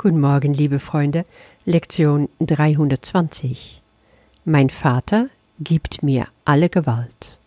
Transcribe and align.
Guten 0.00 0.20
Morgen, 0.20 0.54
liebe 0.54 0.78
Freunde. 0.78 1.24
Lektion 1.64 2.28
320. 2.38 3.82
Mein 4.44 4.70
Vater 4.70 5.28
gibt 5.58 6.04
mir 6.04 6.28
alle 6.44 6.68
Gewalt. 6.68 7.40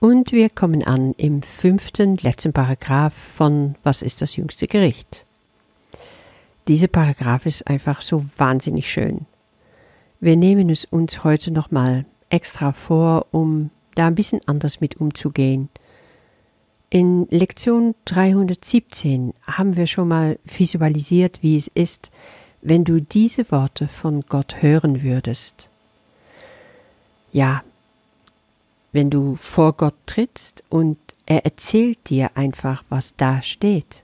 Und 0.00 0.32
wir 0.32 0.50
kommen 0.50 0.82
an 0.82 1.12
im 1.12 1.42
fünften 1.42 2.16
letzten 2.16 2.52
Paragraph 2.52 3.14
von 3.14 3.76
Was 3.84 4.02
ist 4.02 4.22
das 4.22 4.34
jüngste 4.34 4.66
Gericht? 4.66 5.24
Dieser 6.66 6.88
Paragraph 6.88 7.46
ist 7.46 7.68
einfach 7.68 8.02
so 8.02 8.24
wahnsinnig 8.36 8.90
schön. 8.90 9.26
Wir 10.18 10.36
nehmen 10.36 10.68
es 10.68 10.84
uns 10.84 11.22
heute 11.22 11.52
nochmal 11.52 12.06
extra 12.28 12.72
vor, 12.72 13.26
um 13.30 13.70
da 13.94 14.08
ein 14.08 14.16
bisschen 14.16 14.40
anders 14.46 14.80
mit 14.80 14.96
umzugehen– 14.96 15.68
in 16.90 17.26
Lektion 17.30 17.94
317 18.06 19.34
haben 19.42 19.76
wir 19.76 19.86
schon 19.86 20.08
mal 20.08 20.38
visualisiert, 20.44 21.42
wie 21.42 21.56
es 21.56 21.68
ist, 21.68 22.10
wenn 22.62 22.84
du 22.84 23.00
diese 23.00 23.50
Worte 23.50 23.88
von 23.88 24.22
Gott 24.22 24.62
hören 24.62 25.02
würdest. 25.02 25.68
Ja, 27.32 27.62
wenn 28.92 29.10
du 29.10 29.36
vor 29.36 29.74
Gott 29.74 29.94
trittst 30.06 30.64
und 30.70 30.96
er 31.26 31.44
erzählt 31.44 32.08
dir 32.08 32.30
einfach, 32.36 32.84
was 32.88 33.14
da 33.16 33.42
steht. 33.42 34.02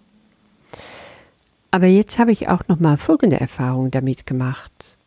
Aber 1.71 1.87
jetzt 1.87 2.19
habe 2.19 2.33
ich 2.33 2.49
auch 2.49 2.69
noch 2.69 2.79
mal 2.79 2.99
folgende 2.99 3.41
Erfahrung 3.41 3.91
damit 3.91 4.27
gemacht. 4.27 4.99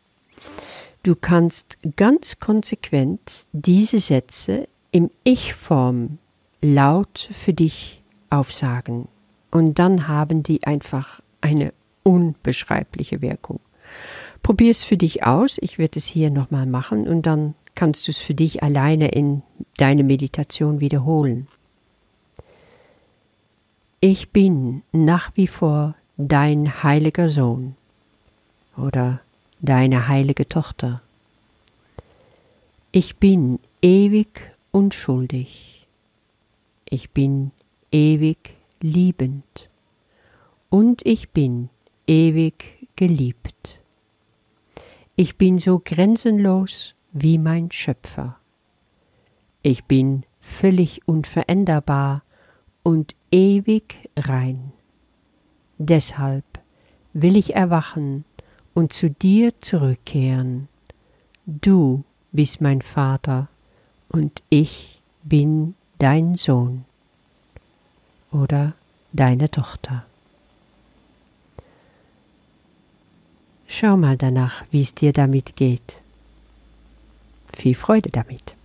Du 1.04 1.16
kannst 1.16 1.78
ganz 1.96 2.40
konsequent 2.40 3.46
diese 3.54 4.00
Sätze 4.00 4.68
im 4.92 5.12
Ich-Form 5.23 6.18
laut 6.62 7.30
für 7.32 7.54
dich 7.54 8.02
aufsagen. 8.30 9.08
Und 9.52 9.80
dann 9.80 10.08
haben 10.08 10.44
die 10.44 10.64
einfach 10.66 11.22
eine 11.42 11.74
unbeschreibliche 12.04 13.22
Wirkung. 13.22 13.60
Probier 14.44 14.72
es 14.72 14.84
für 14.84 14.98
dich 14.98 15.26
aus. 15.26 15.58
Ich 15.62 15.78
werde 15.78 16.00
es 16.00 16.06
hier 16.06 16.30
nochmal 16.30 16.66
machen 16.66 17.08
und 17.08 17.26
dann 17.26 17.56
kannst 17.76 18.08
du 18.08 18.12
es 18.12 18.18
für 18.18 18.34
dich 18.34 18.64
alleine 18.64 19.09
in 19.09 19.44
deine 19.78 20.04
Meditation 20.04 20.80
wiederholen. 20.80 21.48
Ich 24.00 24.30
bin 24.30 24.84
nach 24.92 25.31
wie 25.36 25.48
vor 25.48 25.96
dein 26.18 26.84
heiliger 26.84 27.30
Sohn 27.30 27.76
oder 28.76 29.22
deine 29.59 30.08
heilige 30.08 30.48
Tochter. 30.48 31.02
Ich 32.92 33.18
bin 33.18 33.59
ewig 33.81 34.52
unschuldig 34.72 35.77
ich 36.90 37.12
bin 37.12 37.52
ewig 37.92 38.56
liebend 38.82 39.70
und 40.70 41.06
ich 41.06 41.30
bin 41.32 41.70
ewig 42.06 42.88
geliebt. 42.96 43.82
Ich 45.16 45.38
bin 45.38 45.60
so 45.60 45.82
grenzenlos 45.84 46.96
wie 47.12 47.38
mein 47.38 47.72
Schöpfer. 47.72 48.38
Ich 49.64 49.86
bin 49.86 50.24
völlig 50.40 51.08
unveränderbar 51.08 52.24
und 52.84 53.16
ewig 53.32 54.10
rein. 54.16 54.72
Deshalb 55.78 56.46
will 57.14 57.36
ich 57.36 57.56
erwachen 57.56 58.26
und 58.74 58.94
zu 58.94 59.10
dir 59.10 59.60
zurückkehren. 59.60 60.68
Du 61.46 62.04
bist 62.32 62.62
mein 62.62 62.82
Vater 62.82 63.50
und 64.10 64.44
ich 64.50 65.02
bin 65.24 65.76
dein 66.00 66.36
Sohn 66.36 66.86
oder 68.31 68.73
deine 69.14 69.50
Tochter. 69.50 70.06
Schau 73.67 73.98
mal 73.98 74.18
danach, 74.18 74.64
wie 74.72 74.81
es 74.81 74.94
dir 74.94 75.14
damit 75.14 75.56
geht. 75.56 76.02
Viel 77.53 77.75
Freude 77.75 78.09
damit. 78.09 78.56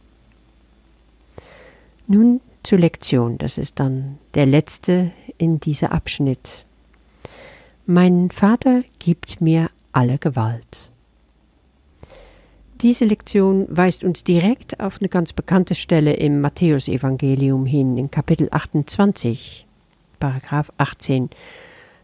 Nun 2.07 2.41
zur 2.63 2.79
Lektion, 2.79 3.39
das 3.39 3.59
ist 3.59 3.81
dann 3.81 4.19
der 4.35 4.47
letzte 4.47 5.13
in 5.39 5.59
dieser 5.59 5.93
Abschnitt. 5.93 6.65
Mein 7.87 8.31
Vater 8.31 8.83
gibt 8.99 9.41
mir 9.41 9.71
alle 9.93 10.19
Gewalt. 10.19 10.92
Diese 12.83 13.05
Lektion 13.05 13.69
weist 13.71 14.03
uns 14.03 14.25
direkt 14.25 14.81
auf 14.81 14.99
eine 14.99 15.09
ganz 15.09 15.33
bekannte 15.33 15.77
Stelle 15.77 16.15
im 16.15 16.41
Matthäusevangelium 16.41 17.65
hin, 17.65 17.97
in 17.97 18.11
Kapitel 18.11 18.49
28, 18.51 19.69
Paragraph 20.19 20.73
18. 20.79 21.31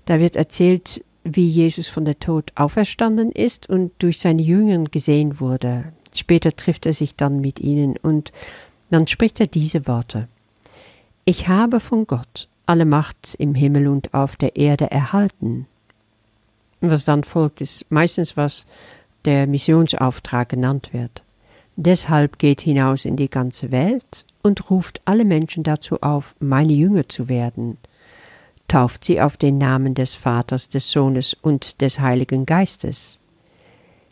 Da 0.06 0.21
wird 0.21 0.37
erzählt, 0.37 1.05
wie 1.25 1.49
Jesus 1.49 1.89
von 1.89 2.05
der 2.05 2.21
Tod 2.21 2.53
auferstanden 2.55 3.33
ist 3.33 3.69
und 3.69 3.91
durch 3.99 4.21
seine 4.21 4.41
Jünger 4.41 4.84
gesehen 4.84 5.41
wurde. 5.41 5.93
Später 6.15 6.55
trifft 6.55 6.87
er 6.87 6.95
sich 6.95 7.16
dann 7.16 7.41
mit 7.41 7.59
ihnen 7.59 7.97
und 7.97 8.31
dann 8.89 9.09
spricht 9.09 9.41
er 9.41 9.49
diese 9.49 9.89
Worte. 9.89 10.28
Ich 11.25 11.49
habe 11.49 11.81
von 11.81 12.06
Gott 12.06 12.49
alle 12.66 12.84
Macht 12.84 13.34
im 13.41 13.56
Himmel 13.56 13.89
und 13.89 14.15
auf 14.15 14.37
der 14.37 14.55
Erde 14.55 14.93
erhalten. 14.93 15.66
Was 16.81 17.05
dann 17.05 17.25
folgt, 17.25 17.60
ist 17.60 17.84
meistens 17.91 18.37
was 18.37 18.65
der 19.28 19.47
Missionsauftrag 19.47 20.49
genannt 20.49 20.94
wird. 20.94 21.22
Deshalb 21.77 22.39
geht 22.39 22.62
hinaus 22.62 23.05
in 23.05 23.16
die 23.16 23.28
ganze 23.28 23.71
Welt 23.71 24.25
und 24.43 24.71
ruft 24.71 25.03
alle 25.05 25.27
Menschen 25.27 25.65
dazu 25.65 26.00
auf, 26.00 26.34
meine 26.41 26.72
Jünger 26.72 27.06
zu 27.11 27.28
werden. 27.28 27.77
Tauft 28.69 29.05
sie 29.05 29.21
auf 29.21 29.37
den 29.37 29.59
Namen 29.59 29.93
des 29.93 30.15
Vaters, 30.15 30.71
des 30.71 30.91
Sohnes 30.91 31.37
und 31.43 31.83
des 31.83 32.00
Heiligen 32.00 32.47
Geistes. 32.47 33.19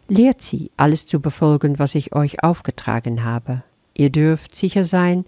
Lehrt 0.06 0.42
sie, 0.42 0.70
alles 0.76 1.06
zu 1.06 1.18
befolgen, 1.18 1.78
was 1.78 1.94
ich 1.94 2.14
euch 2.14 2.44
aufgetragen 2.44 3.24
habe. 3.24 3.62
Ihr 3.94 4.10
dürft 4.10 4.54
sicher 4.54 4.84
sein, 4.84 5.24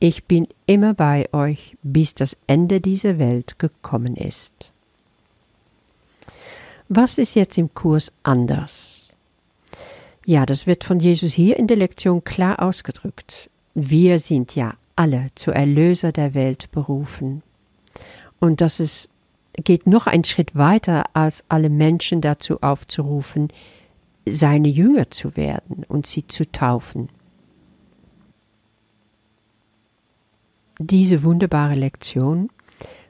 ich 0.00 0.24
bin 0.24 0.48
immer 0.66 0.92
bei 0.92 1.32
euch, 1.32 1.76
bis 1.84 2.16
das 2.16 2.36
Ende 2.48 2.80
dieser 2.80 3.20
Welt 3.20 3.60
gekommen 3.60 4.16
ist. 4.16 4.72
Was 6.88 7.16
ist 7.16 7.36
jetzt 7.36 7.58
im 7.58 7.72
Kurs 7.72 8.10
anders? 8.24 9.09
Ja, 10.26 10.46
das 10.46 10.66
wird 10.66 10.84
von 10.84 11.00
Jesus 11.00 11.32
hier 11.32 11.56
in 11.56 11.66
der 11.66 11.76
Lektion 11.76 12.24
klar 12.24 12.62
ausgedrückt. 12.62 13.50
Wir 13.74 14.18
sind 14.18 14.54
ja 14.54 14.74
alle 14.96 15.28
zu 15.34 15.50
Erlöser 15.50 16.12
der 16.12 16.34
Welt 16.34 16.70
berufen. 16.72 17.42
Und 18.38 18.60
das 18.60 18.80
ist, 18.80 19.08
geht 19.54 19.86
noch 19.86 20.06
einen 20.06 20.24
Schritt 20.24 20.54
weiter, 20.54 21.04
als 21.14 21.44
alle 21.48 21.70
Menschen 21.70 22.20
dazu 22.20 22.60
aufzurufen, 22.60 23.48
seine 24.28 24.68
Jünger 24.68 25.10
zu 25.10 25.36
werden 25.36 25.84
und 25.88 26.06
sie 26.06 26.26
zu 26.26 26.50
taufen. 26.50 27.08
Diese 30.78 31.22
wunderbare 31.22 31.74
Lektion 31.74 32.50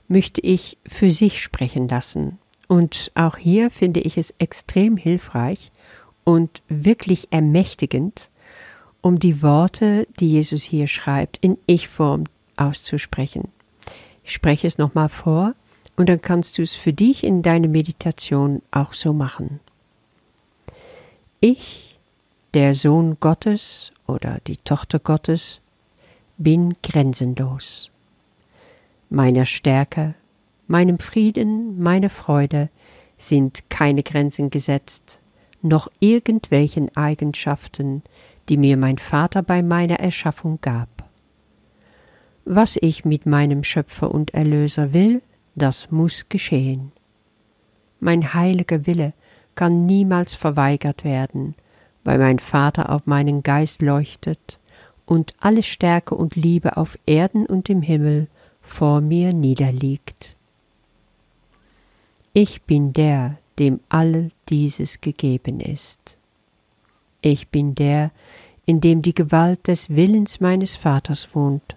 möchte 0.08 0.40
ich 0.40 0.78
für 0.86 1.10
sich 1.10 1.42
sprechen 1.42 1.88
lassen. 1.88 2.38
Und 2.66 3.12
auch 3.14 3.36
hier 3.36 3.70
finde 3.70 4.00
ich 4.00 4.16
es 4.16 4.34
extrem 4.38 4.96
hilfreich, 4.96 5.70
und 6.30 6.62
wirklich 6.68 7.26
ermächtigend, 7.32 8.30
um 9.00 9.18
die 9.18 9.42
Worte, 9.42 10.06
die 10.20 10.30
Jesus 10.30 10.62
hier 10.62 10.86
schreibt, 10.86 11.38
in 11.38 11.58
Ich-Form 11.66 12.22
auszusprechen. 12.56 13.48
Ich 14.22 14.32
spreche 14.32 14.68
es 14.68 14.78
nochmal 14.78 15.08
vor 15.08 15.54
und 15.96 16.08
dann 16.08 16.22
kannst 16.22 16.56
du 16.56 16.62
es 16.62 16.74
für 16.74 16.92
dich 16.92 17.24
in 17.24 17.42
deine 17.42 17.66
Meditation 17.66 18.62
auch 18.70 18.94
so 18.94 19.12
machen. 19.12 19.58
Ich, 21.40 21.98
der 22.54 22.76
Sohn 22.76 23.16
Gottes 23.18 23.90
oder 24.06 24.38
die 24.46 24.58
Tochter 24.58 25.00
Gottes, 25.00 25.60
bin 26.38 26.76
grenzenlos. 26.84 27.90
Meiner 29.08 29.46
Stärke, 29.46 30.14
meinem 30.68 31.00
Frieden, 31.00 31.82
meiner 31.82 32.10
Freude 32.10 32.68
sind 33.18 33.68
keine 33.68 34.04
Grenzen 34.04 34.50
gesetzt 34.50 35.19
noch 35.62 35.90
irgendwelchen 36.00 36.94
Eigenschaften, 36.96 38.02
die 38.48 38.56
mir 38.56 38.76
mein 38.76 38.98
Vater 38.98 39.42
bei 39.42 39.62
meiner 39.62 40.00
Erschaffung 40.00 40.58
gab. 40.60 40.88
Was 42.44 42.76
ich 42.80 43.04
mit 43.04 43.26
meinem 43.26 43.62
Schöpfer 43.64 44.10
und 44.10 44.34
Erlöser 44.34 44.92
will, 44.92 45.22
das 45.54 45.90
muss 45.90 46.28
geschehen. 46.28 46.92
Mein 48.00 48.34
heiliger 48.34 48.86
Wille 48.86 49.12
kann 49.54 49.86
niemals 49.86 50.34
verweigert 50.34 51.04
werden, 51.04 51.54
weil 52.02 52.18
mein 52.18 52.38
Vater 52.38 52.90
auf 52.90 53.06
meinen 53.06 53.42
Geist 53.42 53.82
leuchtet 53.82 54.58
und 55.04 55.34
alle 55.40 55.62
Stärke 55.62 56.14
und 56.14 56.34
Liebe 56.34 56.76
auf 56.76 56.98
Erden 57.04 57.46
und 57.46 57.68
im 57.68 57.82
Himmel 57.82 58.28
vor 58.62 59.00
mir 59.00 59.32
niederliegt. 59.32 60.36
Ich 62.32 62.62
bin 62.62 62.92
der, 62.92 63.38
dem 63.60 63.78
all 63.88 64.30
dieses 64.48 65.00
gegeben 65.00 65.60
ist. 65.60 66.16
Ich 67.22 67.48
bin 67.48 67.76
der, 67.76 68.10
in 68.66 68.80
dem 68.80 69.02
die 69.02 69.14
Gewalt 69.14 69.68
des 69.68 69.90
Willens 69.90 70.40
meines 70.40 70.74
Vaters 70.74 71.28
wohnt. 71.34 71.76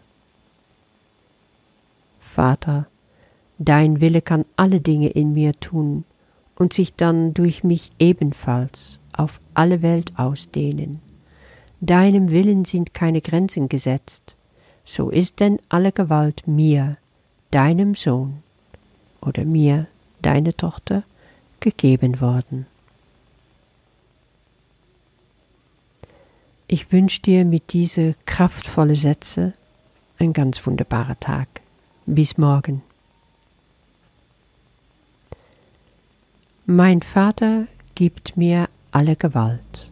Vater, 2.20 2.88
dein 3.60 4.02
Wille 4.02 4.24
kann 4.24 4.46
alle 4.56 4.82
Dinge 4.82 5.10
in 5.10 5.34
mir 5.34 5.54
tun, 5.54 6.06
und 6.56 6.74
sich 6.74 6.94
dann 6.96 7.34
durch 7.34 7.64
mich 7.64 7.92
ebenfalls 8.00 9.00
auf 9.12 9.40
alle 9.54 9.82
Welt 9.82 10.14
ausdehnen. 10.18 11.00
Deinem 11.82 12.32
Willen 12.32 12.66
sind 12.66 12.94
keine 12.94 13.22
Grenzen 13.22 13.70
gesetzt, 13.70 14.36
so 14.86 15.10
ist 15.10 15.40
denn 15.40 15.60
alle 15.70 15.92
Gewalt 15.92 16.48
mir, 16.48 16.98
deinem 17.52 17.96
Sohn 17.96 18.44
oder 19.22 19.46
mir, 19.46 19.88
deine 20.22 20.56
Tochter, 20.56 21.04
gegeben 21.64 22.20
worden. 22.22 22.68
Ich 26.68 26.92
wünsche 26.92 27.22
dir 27.22 27.46
mit 27.46 27.72
diese 27.72 28.16
kraftvolle 28.26 28.96
Sätze 28.96 29.54
ein 30.20 30.34
ganz 30.34 30.66
wunderbarer 30.66 31.20
Tag. 31.20 31.48
Bis 32.06 32.38
morgen. 32.38 32.82
Mein 36.66 37.02
Vater 37.02 37.68
gibt 37.96 38.36
mir 38.36 38.70
alle 38.92 39.16
Gewalt. 39.16 39.92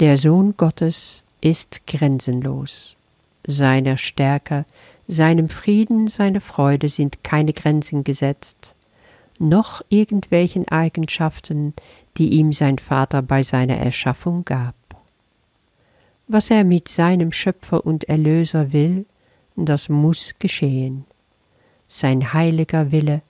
Der 0.00 0.16
Sohn 0.16 0.56
Gottes 0.56 1.24
ist 1.40 1.86
grenzenlos. 1.86 2.96
Seiner 3.46 3.96
Stärke, 3.96 4.64
seinem 5.08 5.48
Frieden, 5.48 6.08
seiner 6.08 6.40
Freude 6.40 6.88
sind 6.88 7.24
keine 7.24 7.52
Grenzen 7.52 8.04
gesetzt, 8.04 8.75
noch 9.38 9.82
irgendwelchen 9.88 10.68
Eigenschaften, 10.68 11.74
die 12.16 12.30
ihm 12.30 12.52
sein 12.52 12.78
Vater 12.78 13.22
bei 13.22 13.42
seiner 13.42 13.76
Erschaffung 13.76 14.44
gab. 14.44 14.74
Was 16.28 16.50
er 16.50 16.64
mit 16.64 16.88
seinem 16.88 17.32
Schöpfer 17.32 17.84
und 17.86 18.04
Erlöser 18.04 18.72
will, 18.72 19.06
das 19.54 19.88
muss 19.88 20.34
geschehen. 20.38 21.04
Sein 21.88 22.32
heiliger 22.32 22.90
Wille 22.90 23.22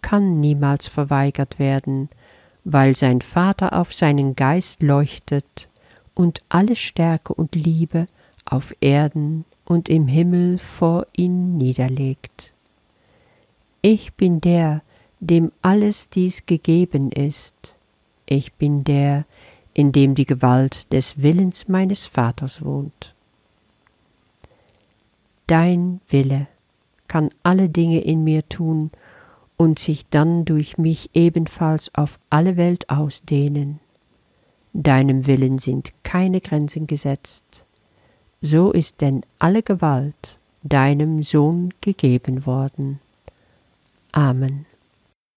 kann 0.00 0.40
niemals 0.40 0.88
verweigert 0.88 1.58
werden, 1.58 2.08
weil 2.64 2.96
sein 2.96 3.20
Vater 3.20 3.78
auf 3.78 3.94
seinen 3.94 4.34
Geist 4.34 4.82
leuchtet 4.82 5.68
und 6.14 6.42
alle 6.48 6.76
Stärke 6.76 7.34
und 7.34 7.54
Liebe 7.54 8.06
auf 8.44 8.74
Erden 8.80 9.44
und 9.64 9.88
im 9.88 10.06
Himmel 10.06 10.58
vor 10.58 11.06
ihn 11.16 11.56
niederlegt. 11.56 12.52
Ich 13.82 14.14
bin 14.14 14.40
der, 14.40 14.82
dem 15.20 15.52
alles 15.62 16.08
dies 16.08 16.46
gegeben 16.46 17.10
ist. 17.10 17.76
Ich 18.26 18.52
bin 18.54 18.84
der, 18.84 19.24
in 19.74 19.92
dem 19.92 20.14
die 20.14 20.26
Gewalt 20.26 20.92
des 20.92 21.22
Willens 21.22 21.68
meines 21.68 22.06
Vaters 22.06 22.64
wohnt. 22.64 23.14
Dein 25.46 26.00
Wille 26.08 26.46
kann 27.06 27.30
alle 27.42 27.68
Dinge 27.68 28.00
in 28.00 28.22
mir 28.22 28.46
tun 28.48 28.90
und 29.56 29.78
sich 29.78 30.06
dann 30.08 30.44
durch 30.44 30.78
mich 30.78 31.10
ebenfalls 31.14 31.94
auf 31.94 32.18
alle 32.30 32.56
Welt 32.56 32.90
ausdehnen. 32.90 33.80
Deinem 34.72 35.26
Willen 35.26 35.58
sind 35.58 35.92
keine 36.04 36.40
Grenzen 36.40 36.86
gesetzt, 36.86 37.64
so 38.40 38.70
ist 38.70 39.00
denn 39.00 39.22
alle 39.38 39.62
Gewalt 39.62 40.38
deinem 40.62 41.22
Sohn 41.22 41.72
gegeben 41.80 42.46
worden. 42.46 43.00
Amen. 44.12 44.67